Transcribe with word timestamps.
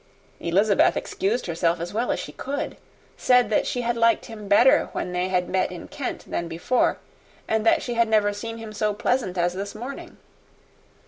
Elizabeth 0.39 0.97
excused 0.97 1.45
herself 1.45 1.79
as 1.79 1.93
well 1.93 2.11
as 2.11 2.19
she 2.19 2.31
could: 2.31 2.75
said 3.17 3.51
that 3.51 3.67
she 3.67 3.81
had 3.81 3.95
liked 3.95 4.25
him 4.25 4.47
better 4.47 4.89
when 4.93 5.11
they 5.11 5.29
met 5.41 5.71
in 5.71 5.87
Kent 5.87 6.23
than 6.31 6.47
before, 6.47 6.97
and 7.47 7.63
that 7.67 7.83
she 7.83 7.93
had 7.93 8.07
never 8.07 8.33
seen 8.33 8.57
him 8.57 8.73
so 8.73 8.95
pleasant 8.95 9.37
as 9.37 9.53
this 9.53 9.75
morning. 9.75 10.17